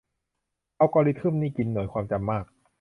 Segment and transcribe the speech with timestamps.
[0.79, 2.45] อัลกอริทึมนี้กินหน่วยความจำมาก